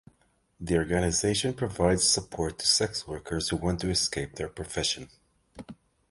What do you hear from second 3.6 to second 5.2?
to escape their profession.